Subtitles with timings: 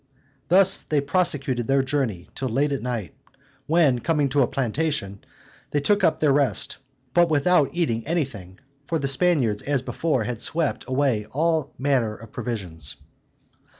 [0.47, 3.13] Thus they prosecuted their journey till late at night;
[3.67, 5.23] when coming to a plantation,
[5.69, 6.77] they took up their rest,
[7.13, 12.31] but without eating anything; for the Spaniards, as before, had swept away all manner of
[12.31, 12.95] provisions.